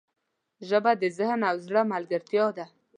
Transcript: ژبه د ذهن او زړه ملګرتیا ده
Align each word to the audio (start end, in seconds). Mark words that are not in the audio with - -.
ژبه 0.67 0.91
د 1.01 1.03
ذهن 1.17 1.39
او 1.49 1.55
زړه 1.65 1.81
ملګرتیا 1.93 2.45
ده 2.57 2.65